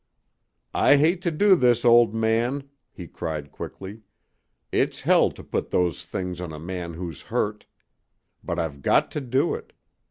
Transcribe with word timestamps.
"I 0.73 0.95
hate 0.95 1.21
to 1.21 1.29
do 1.29 1.55
this, 1.55 1.85
old 1.85 2.15
man," 2.15 2.67
he 2.91 3.05
cried, 3.07 3.51
quickly. 3.51 4.01
"It's 4.71 5.01
hell 5.01 5.29
to 5.29 5.43
put 5.43 5.69
those 5.69 6.03
things 6.03 6.41
on 6.41 6.51
a 6.51 6.57
man 6.57 6.95
who's 6.95 7.21
hurt. 7.21 7.67
But 8.43 8.57
I've 8.57 8.81
got 8.81 9.11
to 9.11 9.21
do 9.21 9.53
it. 9.53 9.73